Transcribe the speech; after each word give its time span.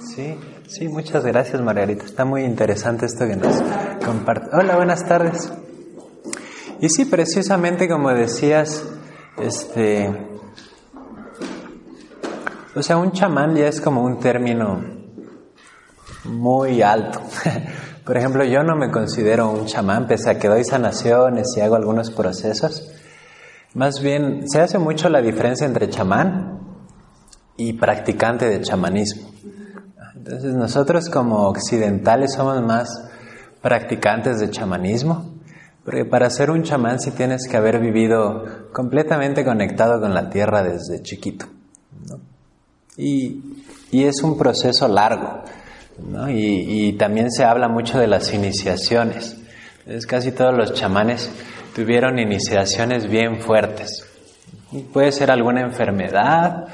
Sí, 0.00 0.38
sí, 0.68 0.88
muchas 0.88 1.24
gracias 1.24 1.60
Margarita. 1.60 2.04
Está 2.04 2.24
muy 2.24 2.44
interesante 2.44 3.06
esto 3.06 3.26
que 3.26 3.36
nos 3.36 3.62
comparte. 4.04 4.56
Hola, 4.56 4.76
buenas 4.76 5.04
tardes. 5.06 5.52
Y 6.80 6.88
sí, 6.88 7.04
precisamente 7.04 7.88
como 7.88 8.10
decías, 8.10 8.84
este, 9.36 10.08
o 12.74 12.82
sea, 12.82 12.96
un 12.96 13.12
chamán 13.12 13.54
ya 13.54 13.66
es 13.68 13.80
como 13.80 14.02
un 14.02 14.18
término 14.18 14.82
muy 16.24 16.80
alto. 16.80 17.20
Por 18.06 18.16
ejemplo, 18.16 18.44
yo 18.44 18.62
no 18.62 18.76
me 18.76 18.90
considero 18.90 19.50
un 19.50 19.66
chamán, 19.66 20.06
pese 20.06 20.30
a 20.30 20.38
que 20.38 20.48
doy 20.48 20.64
sanaciones 20.64 21.48
y 21.56 21.60
hago 21.60 21.74
algunos 21.74 22.10
procesos. 22.10 22.90
Más 23.74 24.00
bien, 24.00 24.48
se 24.48 24.60
hace 24.60 24.78
mucho 24.78 25.10
la 25.10 25.20
diferencia 25.20 25.66
entre 25.66 25.90
chamán 25.90 26.67
y 27.58 27.74
practicante 27.74 28.48
de 28.48 28.62
chamanismo. 28.62 29.28
Entonces, 30.14 30.54
nosotros 30.54 31.10
como 31.10 31.48
occidentales 31.48 32.32
somos 32.34 32.62
más 32.62 32.88
practicantes 33.60 34.38
de 34.38 34.50
chamanismo, 34.50 35.34
porque 35.84 36.04
para 36.04 36.30
ser 36.30 36.50
un 36.50 36.62
chamán 36.62 37.00
sí 37.00 37.10
tienes 37.10 37.48
que 37.48 37.56
haber 37.56 37.80
vivido 37.80 38.70
completamente 38.72 39.44
conectado 39.44 40.00
con 40.00 40.14
la 40.14 40.30
tierra 40.30 40.62
desde 40.62 41.02
chiquito. 41.02 41.46
Y, 42.96 43.64
y, 43.90 44.04
es 44.04 44.22
un 44.22 44.36
proceso 44.36 44.88
largo. 44.88 45.42
¿no? 45.98 46.28
Y, 46.28 46.88
y, 46.88 46.92
también 46.94 47.30
se 47.30 47.44
habla 47.44 47.68
mucho 47.68 47.98
de 47.98 48.06
las 48.06 48.32
iniciaciones. 48.34 49.36
Entonces, 49.80 50.06
casi 50.06 50.32
todos 50.32 50.54
los 50.54 50.74
chamanes 50.74 51.30
tuvieron 51.74 52.18
iniciaciones 52.18 53.08
bien 53.08 53.40
fuertes. 53.40 54.04
puede 54.92 55.12
ser 55.12 55.30
alguna 55.30 55.62
enfermedad, 55.62 56.66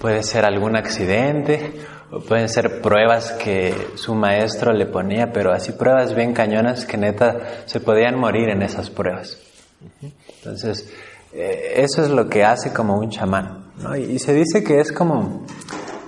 puede 0.00 0.22
ser 0.22 0.44
algún 0.44 0.76
accidente, 0.76 1.72
o 2.10 2.20
pueden 2.20 2.48
ser 2.48 2.80
pruebas 2.80 3.32
que 3.32 3.74
su 3.94 4.14
maestro 4.14 4.72
le 4.72 4.86
ponía, 4.86 5.32
pero 5.32 5.52
así 5.52 5.72
pruebas 5.72 6.14
bien 6.14 6.32
cañonas 6.32 6.84
que 6.84 6.96
neta 6.96 7.64
se 7.66 7.80
podían 7.80 8.18
morir 8.18 8.48
en 8.48 8.62
esas 8.62 8.90
pruebas. 8.90 9.38
Entonces, 10.38 10.92
eh, 11.32 11.74
eso 11.76 12.02
es 12.02 12.10
lo 12.10 12.28
que 12.28 12.44
hace 12.44 12.72
como 12.72 12.98
un 12.98 13.10
chamán. 13.10 13.72
Y, 13.96 14.12
y 14.12 14.18
se 14.18 14.34
dice 14.34 14.62
que 14.64 14.80
es 14.80 14.92
como, 14.92 15.46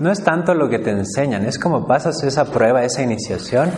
no 0.00 0.10
es 0.10 0.22
tanto 0.22 0.54
lo 0.54 0.68
que 0.68 0.78
te 0.78 0.90
enseñan, 0.90 1.46
es 1.46 1.58
como 1.58 1.86
pasas 1.86 2.22
esa 2.24 2.44
prueba, 2.46 2.84
esa 2.84 3.02
iniciación, 3.02 3.70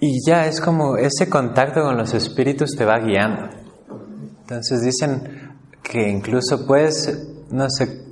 y 0.00 0.18
ya 0.26 0.46
es 0.46 0.60
como 0.60 0.98
ese 0.98 1.30
contacto 1.30 1.82
con 1.82 1.96
los 1.96 2.12
espíritus 2.12 2.76
te 2.76 2.84
va 2.84 2.98
guiando. 2.98 3.48
Entonces 4.42 4.82
dicen 4.82 5.43
que 5.84 6.08
incluso 6.08 6.66
puedes, 6.66 7.28
no 7.50 7.70
sé, 7.70 8.02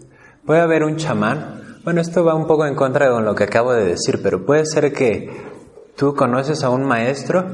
puede 0.47 0.61
haber 0.61 0.84
un 0.84 0.97
chamán. 0.97 1.81
Bueno, 1.83 2.01
esto 2.01 2.25
va 2.25 2.37
un 2.37 2.47
poco 2.47 2.67
en 2.67 2.77
contra 2.77 3.12
de 3.12 3.23
lo 3.23 3.34
que 3.34 3.45
acabo 3.45 3.73
de 3.73 3.84
decir, 3.84 4.20
pero 4.23 4.47
puede 4.47 4.65
ser 4.67 4.92
que 4.92 5.28
tú 5.97 6.15
conoces 6.15 6.62
a 6.62 6.70
un 6.70 6.84
maestro, 6.84 7.45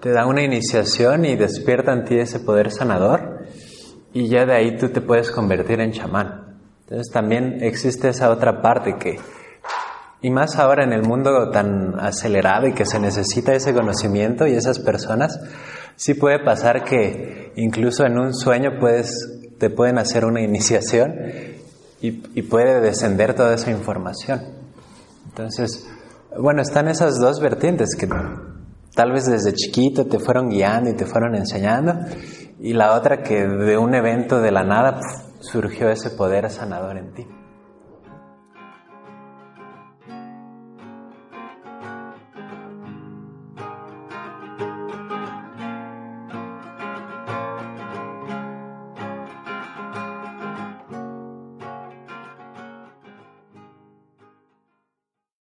te 0.00 0.10
da 0.10 0.26
una 0.26 0.42
iniciación 0.42 1.24
y 1.24 1.36
despierta 1.36 1.92
en 1.92 2.04
ti 2.04 2.18
ese 2.18 2.40
poder 2.40 2.72
sanador 2.72 3.44
y 4.12 4.28
ya 4.28 4.46
de 4.46 4.54
ahí 4.54 4.76
tú 4.76 4.88
te 4.88 5.00
puedes 5.00 5.30
convertir 5.30 5.80
en 5.80 5.92
chamán. 5.92 6.58
Entonces 6.80 7.12
también 7.12 7.58
existe 7.62 8.08
esa 8.08 8.30
otra 8.30 8.62
parte 8.62 8.96
que 8.96 9.20
y 10.22 10.30
más 10.30 10.56
ahora 10.56 10.82
en 10.84 10.92
el 10.92 11.02
mundo 11.02 11.50
tan 11.50 12.00
acelerado 12.00 12.66
y 12.66 12.72
que 12.72 12.86
se 12.86 12.98
necesita 12.98 13.54
ese 13.54 13.74
conocimiento 13.74 14.46
y 14.46 14.54
esas 14.54 14.78
personas, 14.78 15.38
sí 15.94 16.14
puede 16.14 16.42
pasar 16.42 16.84
que 16.84 17.52
incluso 17.56 18.04
en 18.04 18.18
un 18.18 18.34
sueño 18.34 18.78
puedes, 18.80 19.35
te 19.58 19.70
pueden 19.70 19.98
hacer 19.98 20.24
una 20.24 20.40
iniciación 20.42 21.14
y, 22.00 22.42
puede 22.42 22.80
descender 22.80 23.34
toda 23.34 23.54
esa 23.54 23.70
información. 23.70 24.40
Entonces, 25.28 25.88
bueno, 26.38 26.62
están 26.62 26.88
esas 26.88 27.18
dos 27.18 27.40
vertientes 27.40 27.96
que 27.98 28.08
tal 28.94 29.12
vez 29.12 29.26
desde 29.26 29.52
chiquito 29.52 30.06
te 30.06 30.18
fueron 30.18 30.48
guiando 30.48 30.90
y 30.90 30.94
te 30.94 31.06
fueron 31.06 31.34
enseñando, 31.34 31.94
y 32.60 32.72
la 32.74 32.94
otra 32.94 33.22
que 33.22 33.46
de 33.46 33.76
un 33.76 33.94
evento 33.94 34.40
de 34.40 34.52
la 34.52 34.62
nada 34.62 35.00
surgió 35.40 35.90
ese 35.90 36.10
poder 36.10 36.48
sanador 36.50 36.96
en 36.96 37.12
ti. 37.12 37.26